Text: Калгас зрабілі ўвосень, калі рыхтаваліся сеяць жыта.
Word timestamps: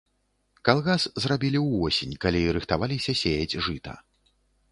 Калгас 0.67 1.03
зрабілі 1.25 1.59
ўвосень, 1.65 2.17
калі 2.25 2.41
рыхтаваліся 2.57 3.11
сеяць 3.21 3.59
жыта. 3.67 3.93